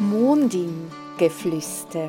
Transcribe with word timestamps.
Mondin-Geflüster. 0.00 2.08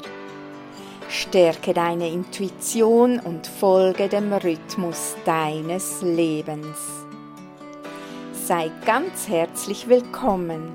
Stärke 1.08 1.72
deine 1.74 2.10
Intuition 2.10 3.20
und 3.20 3.46
folge 3.46 4.10
dem 4.10 4.34
Rhythmus 4.34 5.16
deines 5.24 6.02
Lebens. 6.02 6.80
Sei 8.34 8.72
ganz 8.86 9.28
herzlich 9.28 9.88
willkommen. 9.88 10.72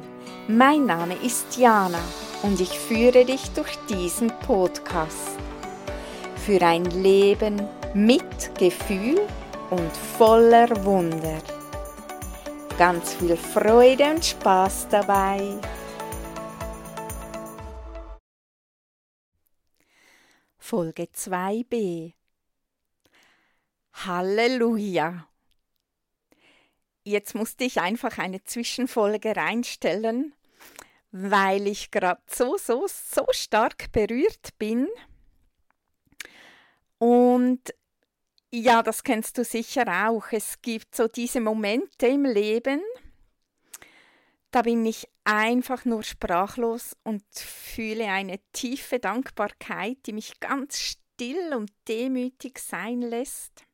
Mein 0.46 0.86
Name 0.86 1.14
ist 1.24 1.56
Jana 1.56 1.98
und 2.44 2.60
ich 2.60 2.78
führe 2.78 3.24
dich 3.24 3.50
durch 3.50 3.76
diesen 3.88 4.30
Podcast. 4.46 5.36
Für 6.46 6.62
ein 6.62 6.84
Leben 6.84 7.60
mit 7.92 8.54
Gefühl 8.56 9.20
und 9.70 9.90
voller 10.16 10.84
Wunder. 10.84 11.38
Ganz 12.78 13.14
viel 13.14 13.36
Freude 13.36 14.12
und 14.14 14.24
Spaß 14.24 14.86
dabei. 14.90 15.58
Folge 20.70 21.08
2b. 21.12 22.12
Halleluja! 23.92 25.26
Jetzt 27.02 27.34
musste 27.34 27.64
ich 27.64 27.80
einfach 27.80 28.18
eine 28.18 28.44
Zwischenfolge 28.44 29.34
reinstellen, 29.34 30.32
weil 31.10 31.66
ich 31.66 31.90
gerade 31.90 32.22
so, 32.28 32.56
so, 32.56 32.86
so 32.86 33.26
stark 33.32 33.90
berührt 33.90 34.56
bin. 34.58 34.86
Und 36.98 37.74
ja, 38.52 38.84
das 38.84 39.02
kennst 39.02 39.38
du 39.38 39.44
sicher 39.44 40.08
auch. 40.08 40.30
Es 40.30 40.62
gibt 40.62 40.94
so 40.94 41.08
diese 41.08 41.40
Momente 41.40 42.06
im 42.06 42.24
Leben, 42.24 42.80
da 44.50 44.62
bin 44.62 44.84
ich 44.84 45.08
einfach 45.24 45.84
nur 45.84 46.02
sprachlos 46.02 46.96
und 47.04 47.22
fühle 47.34 48.06
eine 48.06 48.40
tiefe 48.52 48.98
Dankbarkeit, 48.98 49.98
die 50.06 50.12
mich 50.12 50.40
ganz 50.40 50.78
still 50.78 51.54
und 51.54 51.70
demütig 51.86 52.58
sein 52.58 53.00
lässt, 53.00 53.64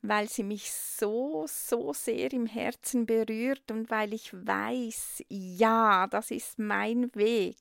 weil 0.00 0.28
sie 0.28 0.42
mich 0.42 0.72
so, 0.72 1.44
so 1.48 1.92
sehr 1.92 2.32
im 2.32 2.46
Herzen 2.46 3.04
berührt 3.04 3.70
und 3.70 3.90
weil 3.90 4.14
ich 4.14 4.32
weiß, 4.32 5.24
ja, 5.28 6.06
das 6.06 6.30
ist 6.30 6.58
mein 6.58 7.14
Weg. 7.14 7.56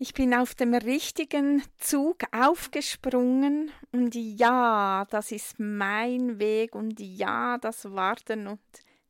Ich 0.00 0.14
bin 0.14 0.32
auf 0.32 0.54
dem 0.54 0.74
richtigen 0.74 1.62
Zug 1.78 2.18
aufgesprungen 2.30 3.72
und 3.90 4.14
ja, 4.14 5.06
das 5.10 5.32
ist 5.32 5.58
mein 5.58 6.38
Weg 6.38 6.76
und 6.76 7.00
ja, 7.00 7.58
das 7.58 7.90
Warten 7.90 8.46
und 8.46 8.60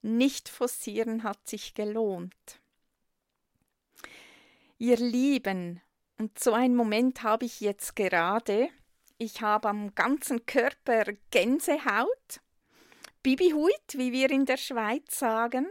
nicht 0.02 0.48
forcieren 0.48 1.22
hat 1.22 1.48
sich 1.48 1.74
gelohnt. 1.74 2.60
Ihr 4.78 4.96
Lieben, 4.96 5.80
und 6.18 6.38
so 6.38 6.52
einen 6.52 6.74
Moment 6.74 7.22
habe 7.22 7.44
ich 7.44 7.60
jetzt 7.60 7.94
gerade. 7.94 8.69
Ich 9.19 9.41
habe 9.41 9.69
am 9.69 9.94
ganzen 9.94 10.46
Körper 10.46 11.04
Gänsehaut, 11.30 12.41
Bibihuit, 13.22 13.94
wie 13.94 14.12
wir 14.12 14.30
in 14.30 14.44
der 14.44 14.56
Schweiz 14.56 15.19
sagen, 15.19 15.66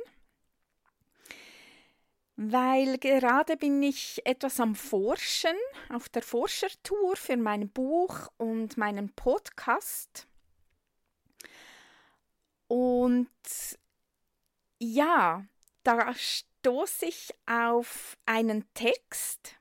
weil 2.37 2.97
gerade 2.99 3.57
bin 3.57 3.81
ich 3.81 4.21
etwas 4.25 4.59
am 4.59 4.75
Forschen, 4.75 5.55
auf 5.89 6.07
der 6.07 6.21
Forschertour 6.21 7.15
für 7.15 7.35
mein 7.35 7.69
Buch 7.69 8.27
und 8.37 8.77
meinen 8.77 9.11
Podcast. 9.13 10.27
Und 12.67 13.29
ja, 14.79 15.45
da 15.83 16.13
stoße 16.13 17.05
ich 17.05 17.33
auf 17.45 18.17
einen 18.25 18.65
Text 18.73 19.55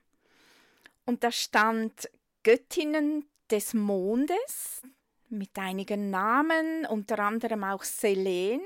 und 1.05 1.23
da 1.25 1.31
stand 1.31 2.11
Göttinnen 2.43 3.29
des 3.51 3.75
Mondes 3.75 4.83
mit 5.29 5.59
einigen 5.59 6.11
Namen, 6.11 6.87
unter 6.87 7.19
anderem 7.19 7.65
auch 7.65 7.85
Selen. 7.85 8.61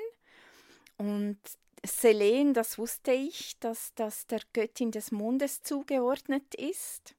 Und 0.97 1.39
Selen, 1.85 2.53
das 2.53 2.79
wusste 2.79 3.13
ich, 3.13 3.59
dass 3.59 3.95
das 3.95 4.27
der 4.27 4.41
Göttin 4.53 4.91
des 4.91 5.13
Mondes 5.13 5.63
zugeordnet 5.63 6.55
ist. 6.55 7.15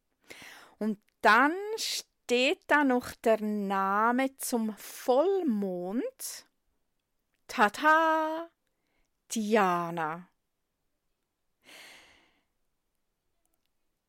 Und 0.78 1.00
dann 1.22 1.56
steht 1.78 2.62
da 2.68 2.84
noch 2.84 3.12
der 3.24 3.42
Name 3.42 4.38
zum 4.38 4.76
Vollmond. 4.78 6.46
Tata! 7.48 8.50
Diana. 9.34 10.28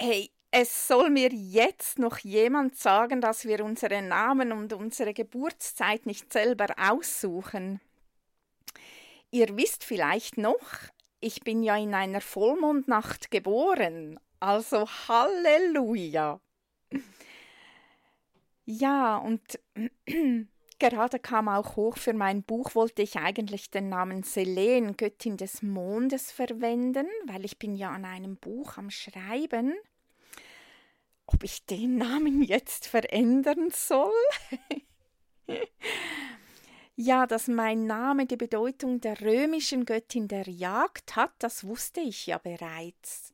Hey, 0.01 0.31
es 0.51 0.89
soll 0.89 1.11
mir 1.11 1.31
jetzt 1.33 1.99
noch 1.99 2.19
jemand 2.19 2.77
sagen, 2.77 3.21
dass 3.21 3.45
wir 3.45 3.65
unsere 3.65 4.03
Namen 4.03 4.53
und 4.53 4.73
unsere 4.73 5.15
Geburtszeit 5.15 6.07
nicht 6.07 6.33
selber 6.33 6.67
aussuchen. 6.77 7.81
Ihr 9.31 9.57
wisst 9.57 9.85
vielleicht 9.85 10.37
noch, 10.37 10.61
ich 11.21 11.41
bin 11.41 11.63
ja 11.63 11.77
in 11.77 11.95
einer 11.95 12.21
Vollmondnacht 12.21 13.31
geboren, 13.31 14.21
also 14.41 14.87
Halleluja. 15.09 16.41
Ja, 18.65 19.17
und 19.17 19.59
gerade 20.83 21.21
kam 21.21 21.49
auch 21.49 21.77
hoch, 21.77 21.97
für 21.97 22.13
mein 22.13 22.43
Buch 22.43 22.75
wollte 22.75 23.03
ich 23.03 23.17
eigentlich 23.17 23.71
den 23.71 23.89
Namen 23.89 24.25
Selene, 24.25 24.95
Göttin 24.95 25.37
des 25.37 25.63
Mondes, 25.63 26.33
verwenden, 26.33 27.07
weil 27.27 27.45
ich 27.45 27.57
bin 27.61 27.77
ja 27.77 27.91
an 27.91 28.05
einem 28.05 28.37
Buch 28.37 28.77
am 28.79 28.91
Schreiben. 28.91 29.75
Ob 31.27 31.45
ich 31.45 31.65
den 31.67 31.99
Namen 31.99 32.43
jetzt 32.43 32.89
verändern 32.89 33.71
soll? 33.71 34.11
ja, 36.97 37.29
dass 37.29 37.47
mein 37.47 37.87
Name 37.87 38.27
die 38.27 38.37
Bedeutung 38.37 39.01
der 39.01 39.21
römischen 39.21 39.85
Göttin 39.85 40.27
der 40.27 40.49
Jagd 40.49 41.15
hat, 41.15 41.33
das 41.39 41.65
wusste 41.65 42.01
ich 42.01 42.27
ja 42.27 42.39
bereits. 42.39 43.33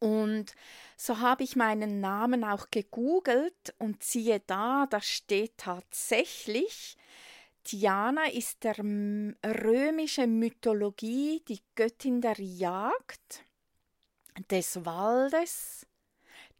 Und 0.00 0.54
so 0.96 1.20
habe 1.20 1.44
ich 1.44 1.56
meinen 1.56 2.00
Namen 2.00 2.42
auch 2.42 2.70
gegoogelt 2.70 3.74
und 3.78 4.02
siehe 4.02 4.40
da, 4.40 4.86
da 4.88 5.00
steht 5.00 5.58
tatsächlich, 5.58 6.96
Diana 7.70 8.26
ist 8.30 8.64
der 8.64 8.78
römische 8.78 10.26
Mythologie 10.26 11.42
die 11.46 11.60
Göttin 11.74 12.22
der 12.22 12.40
Jagd, 12.40 13.44
des 14.50 14.84
Waldes, 14.84 15.86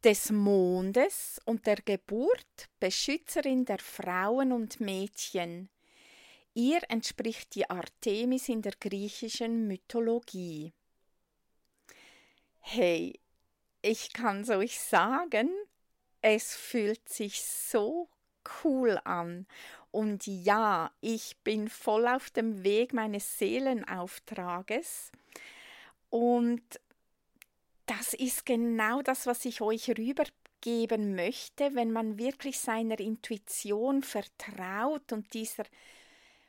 des 0.04 0.30
Mondes 0.30 1.40
und 1.46 1.66
der 1.66 1.76
Geburt, 1.76 2.68
Beschützerin 2.78 3.64
der 3.64 3.78
Frauen 3.78 4.52
und 4.52 4.80
Mädchen. 4.80 5.70
Ihr 6.52 6.80
entspricht 6.88 7.54
die 7.54 7.68
Artemis 7.70 8.48
in 8.48 8.60
der 8.60 8.74
griechischen 8.78 9.66
Mythologie. 9.66 10.72
Hey, 12.58 13.18
ich 13.82 14.12
kann 14.12 14.42
es 14.42 14.50
euch 14.50 14.80
sagen, 14.80 15.50
es 16.22 16.54
fühlt 16.54 17.08
sich 17.08 17.42
so 17.42 18.08
cool 18.64 19.00
an. 19.04 19.46
Und 19.91 20.26
ja, 20.26 20.92
ich 21.00 21.36
bin 21.38 21.68
voll 21.68 22.06
auf 22.06 22.30
dem 22.30 22.62
Weg 22.62 22.92
meines 22.92 23.38
Seelenauftrages. 23.38 25.10
Und 26.10 26.62
das 27.86 28.14
ist 28.14 28.46
genau 28.46 29.02
das, 29.02 29.26
was 29.26 29.44
ich 29.44 29.60
euch 29.60 29.88
rübergeben 29.88 31.16
möchte, 31.16 31.74
wenn 31.74 31.91
man 31.91 32.18
wirklich 32.18 32.58
seiner 32.60 33.00
Intuition 33.00 34.02
vertraut 34.02 35.12
und 35.12 35.32
dieser 35.34 35.64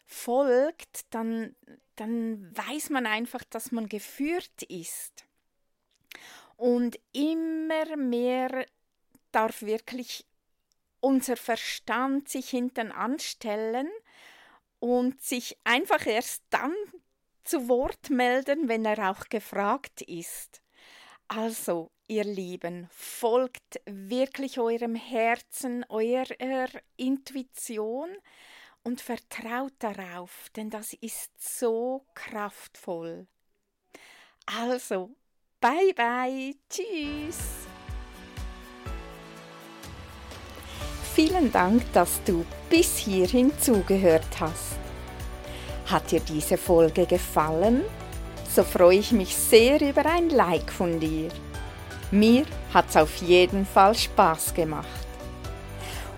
folgt, 0.05 1.05
dann, 1.11 1.55
dann 1.95 2.55
weiß 2.55 2.89
man 2.89 3.05
einfach, 3.05 3.43
dass 3.45 3.71
man 3.71 3.87
geführt 3.87 4.63
ist. 4.67 5.25
Und 6.61 6.99
immer 7.11 7.97
mehr 7.97 8.67
darf 9.31 9.63
wirklich 9.63 10.27
unser 10.99 11.35
Verstand 11.35 12.29
sich 12.29 12.51
hinten 12.51 12.91
anstellen 12.91 13.89
und 14.77 15.19
sich 15.23 15.57
einfach 15.63 16.05
erst 16.05 16.43
dann 16.51 16.75
zu 17.43 17.67
Wort 17.67 18.11
melden, 18.11 18.67
wenn 18.67 18.85
er 18.85 19.09
auch 19.09 19.27
gefragt 19.29 20.03
ist. 20.03 20.61
Also, 21.27 21.89
ihr 22.07 22.25
Lieben, 22.25 22.87
folgt 22.91 23.81
wirklich 23.87 24.59
eurem 24.59 24.93
Herzen, 24.93 25.83
eurer 25.89 26.69
Intuition 26.95 28.09
und 28.83 29.01
vertraut 29.01 29.73
darauf, 29.79 30.51
denn 30.55 30.69
das 30.69 30.93
ist 30.93 31.31
so 31.41 32.05
kraftvoll. 32.13 33.25
Also, 34.45 35.15
Bye, 35.61 35.93
bye. 35.95 36.55
Tschüss. 36.69 37.67
Vielen 41.13 41.51
Dank, 41.51 41.83
dass 41.93 42.21
du 42.25 42.45
bis 42.69 42.97
hierhin 42.97 43.51
zugehört 43.59 44.27
hast. 44.39 44.79
Hat 45.85 46.11
dir 46.11 46.19
diese 46.21 46.57
Folge 46.57 47.05
gefallen? 47.05 47.83
so 48.55 48.63
freue 48.63 48.97
ich 48.97 49.11
mich 49.11 49.35
sehr 49.35 49.79
über 49.81 50.05
ein 50.05 50.29
Like 50.29 50.71
von 50.71 50.99
dir. 50.99 51.29
Mir 52.11 52.43
hat's 52.73 52.97
auf 52.97 53.15
jeden 53.17 53.65
Fall 53.65 53.95
Spaß 53.95 54.53
gemacht. 54.53 54.87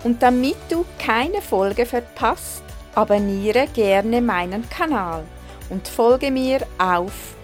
Und 0.02 0.22
damit 0.22 0.56
du 0.68 0.84
keine 0.98 1.40
Folge 1.40 1.86
verpasst, 1.86 2.64
abonniere 2.94 3.68
gerne 3.72 4.20
meinen 4.20 4.68
Kanal 4.68 5.24
und 5.70 5.86
folge 5.86 6.30
mir 6.30 6.66
auf 6.78 7.36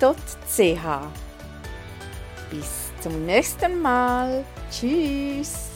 dianarinderer.ch. 0.00 1.08
Bis 2.50 2.90
zum 3.00 3.24
nächsten 3.26 3.80
Mal. 3.80 4.44
Tschüss. 4.70 5.69